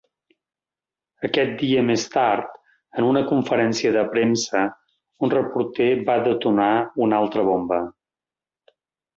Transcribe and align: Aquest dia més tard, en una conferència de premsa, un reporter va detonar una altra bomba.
Aquest 1.27 1.51
dia 1.63 1.83
més 1.89 2.05
tard, 2.15 2.55
en 3.01 3.09
una 3.09 3.23
conferència 3.33 3.93
de 3.97 4.03
premsa, 4.15 4.63
un 5.29 5.35
reporter 5.37 5.91
va 6.11 6.19
detonar 6.31 6.73
una 7.09 7.21
altra 7.27 7.49
bomba. 7.53 7.83